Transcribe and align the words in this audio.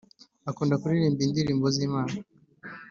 akunda 0.49 0.79
kuririmba 0.81 1.21
indirimbo 1.23 1.65
zi 1.75 1.81
Imana 1.87 2.15